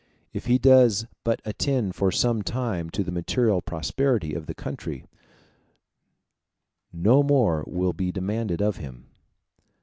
If 0.33 0.47
he 0.47 0.57
does 0.57 1.05
but 1.23 1.43
attend 1.45 1.93
for 1.93 2.11
some 2.11 2.41
time 2.41 2.89
to 2.89 3.03
the 3.03 3.11
material 3.11 3.61
prosperity 3.61 4.33
of 4.33 4.47
the 4.47 4.55
country, 4.55 5.05
no 6.91 7.21
more 7.21 7.63
will 7.67 7.93
be 7.93 8.11
demanded 8.11 8.63
of 8.63 8.77
him. 8.77 9.11